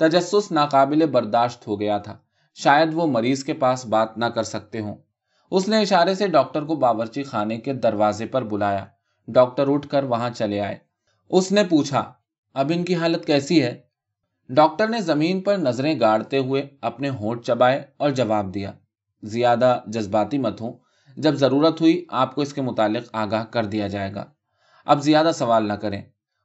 تجسس 0.00 0.52
ناقابل 0.52 1.06
برداشت 1.06 1.66
ہو 1.66 1.80
گیا 1.80 1.98
تھا۔ 1.98 2.18
شاید 2.54 2.88
وہ 2.92 3.06
مریض 3.06 3.44
کے 3.44 3.52
پاس 3.52 3.86
بات 3.86 4.18
نہ 4.18 4.24
کر 4.24 4.42
سکتے 4.42 4.80
ہوں۔ 4.80 4.94
اس 5.50 5.68
نے 5.68 5.80
اشارے 5.80 6.14
سے 6.14 6.28
ڈاکٹر 6.28 6.64
کو 6.64 6.74
باورچی 6.74 7.22
خانے 7.22 7.58
کے 7.58 7.72
دروازے 7.72 8.26
پر 8.26 8.42
بلایا۔ 8.42 8.84
ڈاکٹر 9.28 9.64
اٹھ 9.68 9.88
کر 9.88 10.04
وہاں 10.04 10.30
چلے 10.30 10.60
آئے۔ 10.60 10.78
اس 11.30 11.52
نے 11.52 11.64
پوچھا، 11.64 12.12
اب 12.54 12.72
ان 12.74 12.84
کی 12.84 12.94
حالت 12.94 13.24
کیسی 13.24 13.62
ہے؟ 13.62 13.80
ڈاکٹر 14.48 14.88
نے 14.88 15.00
زمین 15.00 15.40
پر 15.40 15.56
نظریں 15.56 16.00
گاڑتے 16.00 16.38
ہوئے 16.38 16.68
اپنے 16.80 17.08
ہونٹ 17.08 17.44
چبائے 17.44 17.82
اور 17.96 18.10
جواب 18.10 18.54
دیا، 18.54 18.72
زیادہ 19.22 19.80
جذباتی 19.86 20.38
مت 20.38 20.60
ہوں۔ 20.60 20.72
جب 21.16 21.34
ضرورت 21.34 21.80
ہوئی، 21.80 22.04
آپ 22.08 22.34
کو 22.34 22.40
اس 22.40 22.52
کے 22.52 22.62
متعلق 22.62 23.08
آگاہ 23.12 23.44
کر 23.44 23.64
دیا 23.64 23.88
جائے 23.88 24.14
گا۔ 24.14 24.24
اب 24.86 25.02
زیادہ 25.02 25.30
سوال 25.34 25.68
نہ 25.68 25.72
کریں۔ 25.72 26.02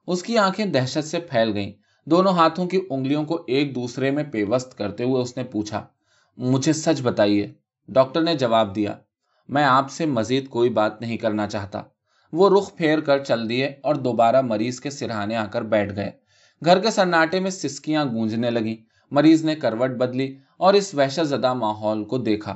اس 0.07 0.24
کی 0.24 0.38
آنکھیں 0.38 0.66
دہشت 0.66 1.04
سے 1.04 1.19
پھیل 1.19 1.54
گئیں۔ 1.54 1.84
دونوں 2.06 2.31
ہاتھوں 2.31 2.66
کی 2.66 2.80
انگلیوں 2.90 3.24
کو 3.24 3.44
ایک 3.48 3.75
دوسرے 3.75 4.12
میں 4.12 4.24
پیوست 4.24 4.78
کرتے 4.78 5.04
ہوئے 5.04 5.22
اس 5.22 5.38
نے 5.38 5.44
پوچھا، 5.44 5.86
مجھے 6.38 6.74
سچ 6.74 7.02
بتائیے؟ 7.02 7.54
ڈاکٹر 7.90 8.22
نے 8.22 8.36
جواب 8.36 8.75
دیا، 8.75 8.94
میں 9.50 9.63
آپ 9.63 9.92
سے 9.92 10.06
مزید 10.06 10.50
کوئی 10.50 10.69
بات 10.69 11.02
نہیں 11.02 11.18
کرنا 11.18 11.48
چاہتا۔ 11.48 11.81
وہ 12.34 12.50
رخ 12.50 12.75
پھیر 12.75 13.00
کر 13.00 13.24
چل 13.24 13.50
دیے 13.50 13.66
اور 13.84 13.96
دوبارہ 13.96 14.42
مریض 14.42 14.80
کے 14.80 14.90
سرہانے 14.90 15.36
آ 15.36 15.46
کر 15.46 15.62
بیٹھ 15.62 15.96
گئے۔ 15.96 16.12
گھر 16.66 16.80
کے 16.80 16.92
سناٹے 16.92 17.40
میں 17.40 17.50
سسکیاں 17.50 18.06
گونجنے 18.06 18.50
لگی 18.50 18.75
مریض 19.12 19.46
نے 19.46 19.56
کروٹ 19.56 19.90
بدلی 19.90 20.36
اور 20.57 20.74
اس 20.74 20.94
وحشت 20.96 21.28
زدہ 21.28 21.54
ماحول 21.54 22.04
کو 22.04 22.18
دیکھا۔ 22.18 22.56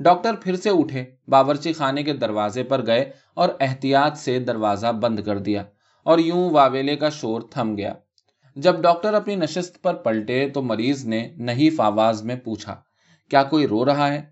ڈاکٹر 0.00 0.34
پھر 0.34 0.56
سے 0.56 0.70
اٹھے، 0.70 1.04
باورچی 1.28 1.72
خانے 1.72 2.02
کے 2.02 2.12
دروازے 2.12 2.62
پر 2.62 2.86
گئے 2.86 3.10
اور 3.34 3.48
احتیاط 3.60 4.16
سے 4.16 4.38
دروازہ 4.38 4.92
بند 4.92 5.20
کر 5.20 5.38
دیا 5.38 5.64
اور 6.06 6.18
یوں 6.18 6.50
واویلے 6.50 6.96
کا 6.96 7.08
شور 7.08 7.40
تھم 7.40 7.76
گیا۔ 7.76 7.94
جب 8.62 8.82
ڈاکٹر 8.82 9.14
اپنی 9.14 9.34
نشست 9.34 9.82
پر 9.82 9.94
پلٹے 9.94 10.48
تو 10.48 10.62
مریض 10.62 11.04
نے 11.04 11.34
نحیف 11.38 11.80
آواز 11.80 12.22
میں 12.22 12.36
پوچھا، 12.36 12.76
کیا 13.30 13.42
کوئی 13.42 13.66
رو 13.66 13.84
رہا 13.84 14.12
ہے؟ 14.12 14.22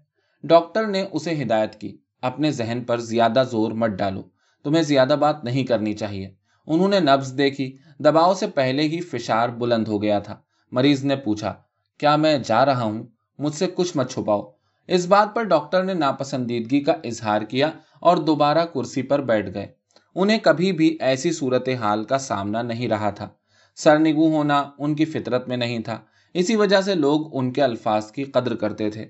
ڈاکٹر 0.44 0.86
نے 0.86 1.04
اسے 1.12 1.42
ہدایت 1.42 1.74
کی، 1.74 1.96
اپنے 2.22 2.50
ذہن 2.50 2.84
پر 2.86 2.98
زیادہ 2.98 3.42
زور 3.50 3.72
مت 3.72 3.90
ڈالو، 3.90 4.22
تمہیں 4.64 4.82
زیادہ 4.82 5.16
بات 5.20 5.44
نہیں 5.44 5.64
کرنی 5.64 5.92
چاہیے۔ 5.92 6.30
انہوں 6.66 6.88
نے 6.88 7.00
نبز 7.00 7.34
دیکھی، 7.38 7.76
دباؤ 7.98 8.34
سے 8.34 8.46
پہلے 8.46 8.82
ہی 8.82 9.00
فشار 9.00 9.48
بلند 9.48 9.88
ہو 9.88 10.02
گیا 10.02 10.18
تھا۔ 10.18 10.36
مریض 10.72 11.04
نے 11.04 11.16
پوچھا، 11.16 11.54
کیا 11.98 12.16
میں 12.16 12.38
جا 12.38 12.66
رہا 12.66 12.82
ہوں؟ 12.82 13.02
مجھ 13.38 13.54
سے 13.54 13.66
کچھ 13.74 13.96
مت 13.96 14.10
چھپاؤ۔ 14.10 14.50
اس 14.86 15.06
بات 15.06 15.34
پر 15.34 15.42
ڈاکٹر 15.42 15.84
نے 15.84 15.94
ناپسندیدگی 15.94 16.80
کا 16.80 16.92
اظہار 17.04 17.42
کیا 17.42 17.70
اور 18.00 18.16
دوبارہ 18.16 18.64
کرسی 18.64 19.02
پر 19.02 19.20
بیٹھ 19.20 19.54
گئے۔ 19.54 19.66
انہیں 20.14 20.38
کبھی 20.42 20.72
بھی 20.72 20.96
ایسی 21.00 21.32
صورت 21.32 21.68
حال 21.68 22.04
کا 22.04 22.18
سامنا 22.18 22.62
نہیں 22.62 22.88
رہا 22.88 23.10
تھا۔ 23.10 23.28
سرنگو 23.78 24.36
ہونا 24.36 24.70
ان 24.78 24.94
کی 24.94 25.04
فطرت 25.04 25.48
میں 25.48 25.56
نہیں 25.56 25.78
تھا۔ 25.78 26.00
اسی 26.34 26.56
وجہ 26.56 26.80
سے 26.80 26.94
لوگ 26.94 27.36
ان 27.36 27.52
کے 27.52 27.62
الفاظ 27.62 28.12
کی 28.12 28.24
قدر 28.24 28.54
کرتے 28.54 28.90
تھے۔ 28.90 29.06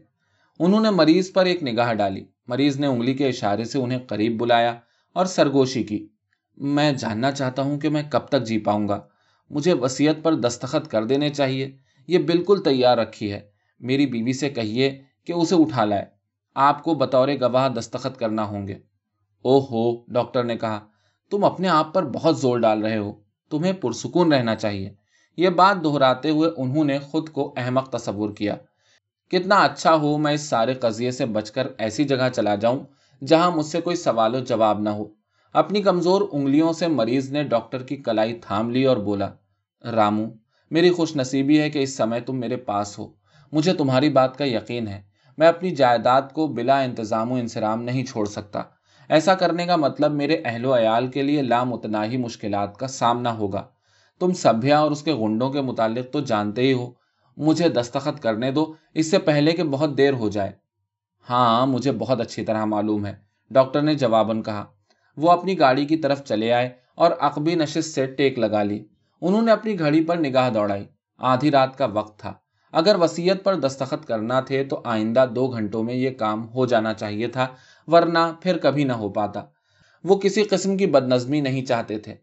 انہوں 0.58 0.80
نے 0.80 0.90
مریض 0.90 1.32
پر 1.32 1.46
ایک 1.46 1.62
نگاہ 1.62 1.92
ڈالی۔ 1.92 2.24
مریض 2.46 2.80
نے 2.80 2.86
انگلی 2.86 3.14
کے 3.14 3.28
اشارے 3.28 3.64
سے 3.64 3.78
انہیں 3.78 3.98
قریب 3.98 4.40
بلایا 4.40 4.74
اور 5.12 5.26
سرگوشی 5.26 5.82
کی۔ 5.82 6.08
میں 6.56 6.92
جاننا 6.92 7.32
چاہتا 7.32 7.62
ہوں 7.62 7.80
کہ 7.80 7.88
میں 7.88 8.02
کب 8.10 8.20
تک 8.20 8.42
جی 8.42 8.58
پاؤں 8.58 8.88
گا۔ 8.88 9.00
مجھے 9.50 9.72
وسیعت 9.72 10.14
پر 10.22 10.34
دستخط 10.34 10.88
کر 10.88 11.04
دینے 11.04 11.28
چاہیے۔ 11.28 11.76
یہ 12.06 12.18
بالکل 12.18 12.62
تیار 12.64 12.98
رکھی 12.98 13.32
ہے۔ 13.32 13.40
میری 13.80 14.06
بیوی 14.06 14.32
سے 14.32 14.50
کہیے 14.50 15.02
کہ 15.26 15.32
اسے 15.32 15.54
اٹھا 15.54 15.84
لائے۔ 15.84 16.04
آپ 16.54 16.82
کو 16.82 16.94
بطور 16.94 17.28
گواہ 17.40 17.68
دستخط 17.68 18.18
کرنا 18.18 18.42
ہوں 18.42 18.68
گے۔ 18.68 18.74
او 19.42 19.58
ہو، 19.58 20.04
ڈاکٹر 20.08 20.44
نے 20.44 20.56
کہا، 20.56 20.86
تم 21.30 21.44
اپنے 21.44 21.68
آپ 21.68 21.94
پر 21.94 22.02
بہت 22.02 22.38
زور 22.38 22.58
ڈال 22.58 22.82
رہے 22.82 22.98
ہو۔ 22.98 23.27
تمہیں 23.50 23.72
پرسکون 23.72 24.32
رہنا 24.32 24.56
چاہیے۔ 24.56 24.94
یہ 25.36 25.48
بات 25.48 25.84
دہراتے 25.84 26.30
ہوئے 26.30 26.50
انہوں 26.56 26.84
نے 26.84 26.98
خود 26.98 27.28
کو 27.28 27.54
احمق 27.56 27.90
تصور 27.90 28.30
کیا۔ 28.30 28.56
کتنا 29.30 29.56
اچھا 29.56 29.94
ہو 29.94 30.18
میں 30.18 30.32
اس 30.32 30.40
سارے 30.40 30.74
قضیے 30.74 31.10
سے 31.10 31.26
بچ 31.26 31.50
کر 31.50 31.66
ایسی 31.78 32.04
جگہ 32.04 32.28
چلا 32.36 32.54
جاؤں 32.54 32.84
جہاں 33.26 33.50
مجھ 33.50 33.66
سے 33.66 33.80
کوئی 33.80 33.96
سوال 33.96 34.34
و 34.34 34.38
جواب 34.38 34.80
نہ 34.80 34.88
ہو۔ 34.88 35.04
اپنی 35.52 35.82
کمزور 35.82 36.22
انگلیوں 36.32 36.72
سے 36.72 36.88
مریض 36.88 37.30
نے 37.30 37.44
ڈاکٹر 37.44 37.82
کی 37.82 37.96
کلائی 37.96 38.34
تھام 38.34 38.70
لی 38.70 38.84
اور 38.84 38.96
بولا، 38.96 39.28
رامو، 39.84 40.24
میری 40.70 40.90
خوش 40.90 41.16
نصیبی 41.16 41.60
ہے 41.60 41.70
کہ 41.70 41.78
اس 41.78 41.96
سمے 41.96 42.20
تم 42.20 42.36
میرے 42.36 42.56
پاس 42.56 42.98
ہو۔ 42.98 43.12
مجھے 43.52 43.72
تمہاری 43.72 44.10
بات 44.10 44.38
کا 44.38 44.44
یقین 44.44 44.88
ہے۔ 44.88 45.02
میں 45.38 45.48
اپنی 45.48 45.70
جائیداد 45.70 46.22
کو 46.32 46.46
بلا 46.46 46.80
انتظام 46.80 47.32
و 47.32 47.34
انسرام 47.34 47.82
نہیں 47.82 48.04
چھوڑ 48.04 48.26
سکتا۔ 48.26 48.62
ایسا 49.08 49.34
کرنے 49.34 49.66
کا 49.66 49.76
مطلب 49.76 50.12
میرے 50.12 50.40
اہل 50.44 50.64
و 50.64 50.78
عیال 50.78 51.06
کے 51.06 51.22
لیے 51.22 51.42
لامتناہی 51.42 52.16
مشکلات 52.16 52.76
کا 52.76 52.86
سامنا 52.86 53.38
ہوگا۔ 53.38 53.64
تم 54.18 54.32
سبھیا 54.32 54.78
اور 54.78 54.90
اس 54.90 55.02
کے 55.02 55.14
گنڈوں 55.14 55.50
کے 55.50 55.60
متعلق 55.60 56.12
تو 56.12 56.20
جانتے 56.20 56.62
ہی 56.62 56.72
ہو۔ 56.72 56.90
مجھے 57.36 57.68
دستخط 57.68 58.22
کرنے 58.22 58.50
دو۔ 58.50 58.74
اس 58.94 59.10
سے 59.10 59.18
پہلے 59.18 59.52
کہ 59.52 59.62
بہت 59.62 59.98
دیر 59.98 60.12
ہو 60.12 60.28
جائے۔ 60.28 60.52
ہاں 61.30 61.66
مجھے 61.66 61.92
بہت 61.92 62.20
اچھی 62.20 62.44
طرح 62.44 62.64
معلوم 62.64 63.06
ہے۔ 63.06 63.14
ڈاکٹر 63.50 63.82
نے 63.82 63.94
جواباً 63.94 64.42
کہا۔ 64.42 64.64
وہ 65.16 65.30
اپنی 65.30 65.58
گاڑی 65.58 65.86
کی 65.86 65.96
طرف 65.96 66.24
چلے 66.24 66.52
آئے 66.52 66.70
اور 66.94 67.10
عقبی 67.20 67.54
نشست 67.54 67.94
سے 67.94 68.06
ٹیک 68.06 68.38
لگا 68.38 68.62
لی۔ 68.62 68.84
انہوں 69.20 69.42
نے 69.42 69.52
اپنی 69.52 69.78
گھڑی 69.78 70.04
پر 70.04 70.16
نگاہ 70.16 70.50
دوڑائی۔ 70.50 70.84
آدھی 71.18 71.50
رات 71.50 71.78
کا 71.78 71.84
وقت 71.84 72.18
تھا۔ 72.18 72.32
اگر 72.72 72.96
وسیعت 73.00 73.44
پر 73.44 73.54
دستخط 73.54 74.06
کرنا 74.06 74.40
تھے 74.40 74.64
تو 74.64 74.80
آئندہ 74.84 75.26
دو 75.34 75.48
گھنٹوں 75.48 75.84
میں 75.84 75.94
یہ 75.94 76.10
کام 76.10 76.48
ہو 76.48 76.66
جانا 76.66 76.94
چاہیے 76.94 77.28
تھا۔ 77.28 77.46
ورنہ 77.92 78.18
پھر 78.42 78.58
کبھی 78.58 78.84
نہ 78.84 78.92
ہو 78.92 79.08
پاتا۔ 79.08 79.42
وہ 80.04 80.16
کسی 80.16 80.42
قسم 80.42 80.76
کی 80.76 80.86
بد 80.86 81.08
نظمی 81.08 81.40
نہیں 81.40 81.64
چاہتے 81.64 81.98
تھے۔ 81.98 82.14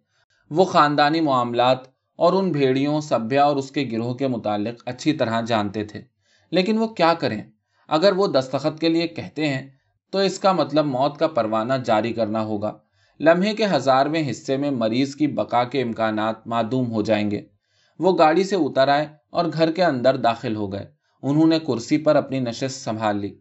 وہ 0.49 0.65
خاندانی 0.65 1.21
معاملات 1.21 1.77
اور 2.15 2.33
ان 2.33 2.51
بھیڑیوں، 2.51 3.01
سبھیا 3.01 3.45
اور 3.45 3.55
اس 3.55 3.71
کے 3.71 3.89
گروہ 3.91 4.13
کے 4.13 4.27
متعلق 4.27 4.83
اچھی 4.85 5.13
طرح 5.13 5.41
جانتے 5.41 5.83
تھے۔ 5.83 6.01
لیکن 6.51 6.77
وہ 6.77 6.87
کیا 6.87 7.13
کریں؟ 7.13 7.41
اگر 7.87 8.13
وہ 8.13 8.27
دستخط 8.27 8.79
کے 8.79 8.89
لیے 8.89 9.07
کہتے 9.07 9.47
ہیں، 9.47 9.69
تو 10.11 10.17
اس 10.17 10.39
کا 10.39 10.51
مطلب 10.51 10.85
موت 10.85 11.17
کا 11.17 11.27
پروانہ 11.27 11.73
جاری 11.85 12.13
کرنا 12.13 12.41
ہوگا۔ 12.41 12.77
لمحے 13.19 13.53
کے 13.53 13.65
ہزارویں 13.65 14.31
حصے 14.31 14.57
میں 14.57 14.71
مریض 14.71 15.15
کی 15.15 15.27
بقا 15.27 15.63
کے 15.63 15.81
امکانات 15.81 16.47
معدوم 16.47 16.91
ہو 16.91 17.01
جائیں 17.01 17.31
گے۔ 17.31 17.41
وہ 17.99 18.17
گاڑی 18.17 18.43
سے 18.43 18.55
اتر 18.55 18.87
آئے 18.87 19.07
اور 19.29 19.45
گھر 19.53 19.71
کے 19.71 19.83
اندر 19.83 20.17
داخل 20.17 20.55
ہو 20.55 20.73
گئے۔ 20.73 20.85
انہوں 21.23 21.47
نے 21.47 21.59
کرسی 21.59 21.97
پر 21.97 22.15
اپنی 22.15 22.39
نشست 22.39 22.83
سنبھال 22.83 23.17
لی۔ 23.17 23.35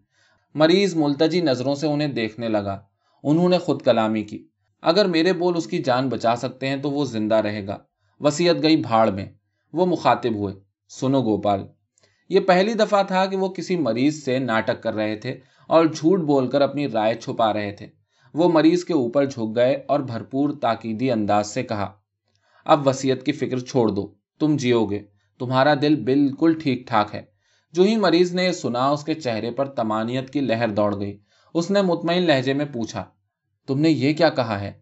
مریض 0.54 0.94
ملتجی 0.96 1.40
نظروں 1.40 1.74
سے 1.74 1.86
انہیں 1.86 2.08
دیکھنے 2.08 2.48
لگا۔ 2.48 2.80
انہوں 3.22 3.48
نے 3.48 3.58
خود 3.58 3.82
کلامی 3.82 4.22
کی۔ 4.22 4.48
اگر 4.82 5.04
میرے 5.04 5.32
بول 5.32 5.56
اس 5.56 5.66
کی 5.66 5.78
جان 5.78 6.08
بچا 6.08 6.36
سکتے 6.36 6.68
ہیں 6.68 6.76
تو 6.76 6.90
وہ 6.90 7.04
زندہ 7.04 7.34
رہے 7.34 7.66
گا۔ 7.66 7.78
وسیعت 8.20 8.56
گئی 8.62 8.76
بھاڑ 8.76 9.10
میں۔ 9.10 9.26
وہ 9.72 9.86
مخاطب 9.86 10.34
ہوئے۔ 10.34 10.54
سنو 10.88 11.22
گوپال۔ 11.22 11.66
یہ 12.28 12.40
پہلی 12.40 12.74
دفعہ 12.74 13.02
تھا 13.02 13.26
کہ 13.26 13.36
وہ 13.36 13.48
کسی 13.48 13.76
مریض 13.76 14.24
سے 14.24 14.38
ناٹک 14.38 14.82
کر 14.82 14.94
رہے 14.94 15.16
تھے 15.16 15.38
اور 15.66 15.84
جھوٹ 15.84 16.20
بول 16.20 16.48
کر 16.48 16.60
اپنی 16.60 16.88
رائے 16.88 17.14
چھپا 17.14 17.52
رہے 17.52 17.72
تھے۔ 17.72 17.86
وہ 18.34 18.48
مریض 18.48 18.84
کے 18.84 18.94
اوپر 18.94 19.24
جھک 19.24 19.56
گئے 19.56 19.84
اور 19.88 20.00
بھرپور 20.00 20.50
تاکیدی 20.62 21.10
انداز 21.10 21.46
سے 21.46 21.62
کہا، 21.62 21.92
اب 22.64 22.88
وسیعت 22.88 23.26
کی 23.26 23.32
فکر 23.32 23.58
چھوڑ 23.58 23.88
دو۔ 23.88 24.14
تم 24.38 24.56
جیو 24.56 24.84
گے۔ 24.84 25.02
تمہارا 25.38 25.74
دل 25.82 26.02
بالکل 26.02 26.58
ٹھیک 26.62 26.88
ٹھاک 26.88 27.14
ہے۔ 27.14 27.33
جو 27.74 27.82
ہی 27.82 27.96
مریض 27.96 28.34
نے 28.34 28.44
یہ 28.44 28.52
سنا، 28.52 28.88
اس 28.88 29.04
کے 29.04 29.14
چہرے 29.14 29.50
پر 29.50 29.66
تمانیت 29.66 30.30
کی 30.30 30.40
لہر 30.40 30.68
دوڑ 30.68 31.00
گئی۔ 31.00 31.18
اس 31.54 31.70
نے 31.70 31.82
مطمئن 31.82 32.22
لہجے 32.22 32.52
میں 32.52 32.64
پوچھا، 32.64 33.04
تم 33.66 33.80
نے 33.80 33.90
یہ 33.90 34.12
کیا 34.12 34.28
کہا 34.28 34.60
ہے؟ 34.60 34.72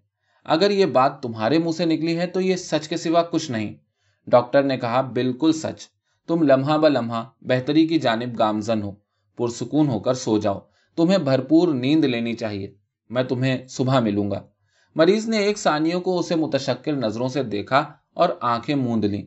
اگر 0.45 0.71
یہ 0.71 0.87
بات 0.87 1.23
تمہارے 1.23 1.59
منہ 1.59 1.71
سے 1.71 1.85
نکلی 1.85 2.19
ہے 2.19 2.27
تو 2.27 2.41
یہ 2.41 2.57
سچ 2.57 2.89
کے 2.89 2.97
سوا 2.97 3.23
کچھ 3.23 3.51
نہیں۔ 3.51 3.75
ڈاکٹر 4.27 4.63
نے 4.63 4.77
کہا، 4.77 5.01
بالکل 5.01 5.53
سچ۔ 5.53 5.87
تم 6.27 6.43
لمحہ 6.43 6.79
ب 6.79 6.89
لمحہ 6.89 7.25
بہتری 7.41 7.87
کی 7.87 7.99
جانب 7.99 8.39
گامزن 8.39 8.83
ہو، 8.83 8.93
پرسکون 9.37 9.89
ہو 9.89 10.01
کر 10.01 10.15
سو 10.15 10.39
جاؤ۔ 10.39 10.59
تمہیں 10.97 11.19
بھرپور 11.19 11.69
نیند 11.69 12.05
لینی 12.05 12.35
چاہیے۔ 12.35 12.75
میں 13.11 13.23
تمہیں 13.23 13.69
صبح 13.69 14.01
ملوں 14.01 14.31
گا۔ 14.31 14.43
مریض 14.95 15.29
نے 15.29 15.39
ایک 15.39 15.59
سانیوں 15.59 16.01
کو 16.01 16.19
اسے 16.19 16.37
متشکر 16.37 16.93
نظروں 16.93 17.29
سے 17.29 17.43
دیکھا 17.43 17.85
اور 18.15 18.29
آنکھیں 18.41 18.75
موند 18.75 19.05
لیں۔ 19.05 19.27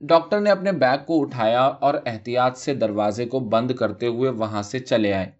ڈاکٹر 0.00 0.40
نے 0.40 0.50
اپنے 0.50 0.72
بیگ 0.72 0.98
کو 1.06 1.22
اٹھایا 1.22 1.62
اور 1.62 1.94
احتیاط 2.06 2.56
سے 2.56 2.74
دروازے 2.74 3.24
کو 3.26 3.40
بند 3.40 3.70
کرتے 3.70 4.06
ہوئے 4.06 4.30
وہاں 4.30 4.62
سے 4.62 4.78
چلے 4.78 5.12
آئے۔ 5.12 5.30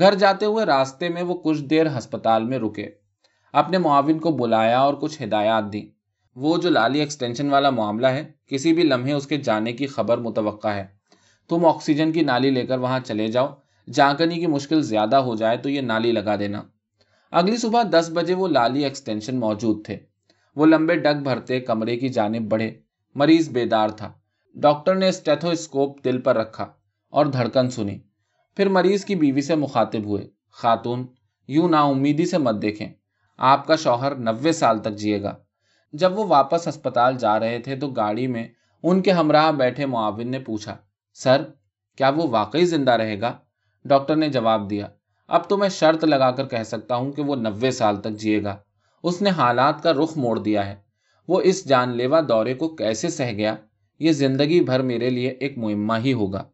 گھر 0.00 0.14
جاتے 0.14 0.46
ہوئے 0.46 0.64
راستے 0.64 1.08
میں 1.08 1.22
وہ 1.22 1.34
کچھ 1.34 1.62
دیر 1.62 1.86
ہسپتال 1.98 2.44
میں 2.44 2.58
رکے۔ 2.58 2.88
اپنے 3.52 3.78
معاون 3.78 4.18
کو 4.18 4.30
بلایا 4.30 4.80
اور 4.80 4.94
کچھ 4.94 5.22
ہدایات 5.22 5.72
دی 5.72 5.88
وہ 6.36 6.58
جو 6.58 6.70
لالی 6.70 7.00
ایکسٹینشن 7.00 7.50
والا 7.50 7.70
معاملہ 7.70 8.06
ہے، 8.06 8.32
کسی 8.46 8.72
بھی 8.72 8.82
لمحے 8.82 9.12
اس 9.12 9.26
کے 9.26 9.36
جانے 9.36 9.72
کی 9.72 9.86
خبر 9.86 10.18
متوقع 10.18 10.68
ہے۔ 10.68 10.86
تم 11.48 11.66
آکسیجن 11.66 12.12
کی 12.12 12.20
نالی 12.20 12.50
لے 12.50 12.66
کر 12.66 12.78
وہاں 12.78 13.00
چلے 13.00 13.28
جاؤ۔ 13.28 13.48
جانکنی 13.92 14.34
کی 14.34 14.46
مشکل 14.46 14.82
زیادہ 14.82 15.16
ہو 15.16 15.34
جائے 15.34 15.56
تو 15.56 15.68
یہ 15.68 15.80
نالی 15.80 16.12
لگا 16.12 16.36
دینا۔ 16.36 16.62
اگلی 17.30 17.56
صبح 17.56 17.82
دس 17.90 18.10
بجے 18.14 18.34
وہ 18.34 18.48
لالی 18.48 18.84
ایکسٹینشن 18.84 19.40
موجود 19.40 19.84
تھے۔ 19.84 19.98
وہ 20.56 20.66
لمبے 20.66 20.96
ڈگ 20.96 21.22
بھرتے 21.22 21.60
کمرے 21.60 21.96
کی 21.96 22.08
جانب 22.08 22.48
بڑھے۔ 22.48 22.70
مریض 23.14 23.48
بیدار 23.48 23.88
تھا۔ 23.88 24.12
ڈاکٹر 24.54 24.94
نے 24.94 25.08
اسٹیتھو 25.08 25.50
اسکوپ 25.50 26.04
دل 26.04 26.20
پر 26.20 26.36
رکھا 26.36 26.66
اور 27.10 27.26
دھڑکن 27.26 27.70
سنی۔ 27.70 27.98
پھر 28.56 28.68
مریض 28.68 29.04
کی 29.04 29.14
بیوی 29.14 29.40
سے 29.40 29.54
مخاطب 29.54 30.04
ہوئے۔ 30.04 30.28
خاتون، 30.50 31.06
یوں 31.48 31.68
نا 31.68 31.82
امیدی 31.82 32.26
سے 32.26 32.38
مت 32.38 32.62
دیکھیں۔ 32.62 32.88
آپ 33.38 33.66
کا 33.66 33.76
شوہر 33.76 34.14
نوے 34.14 34.52
سال 34.52 34.78
تک 34.78 34.96
جیے 34.96 35.22
گا۔ 35.22 35.34
جب 35.92 36.18
وہ 36.18 36.24
واپس 36.24 36.68
اسپتال 36.68 37.16
جا 37.16 37.40
رہے 37.40 37.58
تھے 37.58 37.76
تو 37.76 37.88
گاڑی 37.88 38.26
میں 38.26 38.48
ان 38.82 39.02
کے 39.02 39.10
ہمراہ 39.10 39.52
بیٹھے 39.52 39.86
معاون 39.86 40.30
نے 40.30 40.38
پوچھا، 40.38 40.76
سر، 41.14 41.42
کیا 41.96 42.08
وہ 42.08 42.28
واقعی 42.28 42.64
زندہ 42.64 42.90
رہے 42.90 43.20
گا؟ 43.20 43.38
ڈاکٹر 43.84 44.16
نے 44.16 44.28
جواب 44.28 44.70
دیا، 44.70 44.88
اب 45.28 45.48
تو 45.48 45.56
میں 45.56 45.68
شرط 45.68 46.04
لگا 46.04 46.30
کر 46.30 46.46
کہہ 46.46 46.62
سکتا 46.62 46.96
ہوں 46.96 47.12
کہ 47.12 47.22
وہ 47.22 47.36
نوے 47.36 47.70
سال 47.70 47.96
تک 47.96 48.10
جیے 48.10 48.44
گا۔ 48.44 48.56
اس 49.02 49.22
نے 49.22 49.30
حالات 49.30 49.82
کا 49.82 49.92
رخ 49.92 50.18
موڑ 50.18 50.38
دیا 50.38 50.66
ہے۔ 50.66 50.76
وہ 51.28 51.40
اس 51.40 51.68
جان 51.68 51.96
لیوا 51.96 52.20
دورے 52.28 52.54
کو 52.54 52.68
کیسے 52.68 53.08
سہ 53.08 53.32
گیا؟ 53.32 53.56
یہ 53.98 54.12
زندگی 54.12 54.60
بھر 54.60 54.82
میرے 54.82 55.10
لیے 55.10 55.28
ایک 55.28 55.58
معمہ 55.58 55.92
ہی 56.04 56.12
ہوگا۔ 56.12 56.44